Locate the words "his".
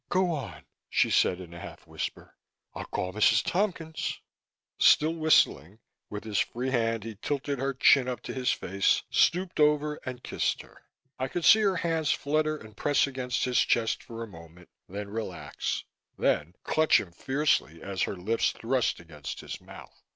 6.23-6.39, 8.33-8.51, 13.45-13.59, 19.41-19.61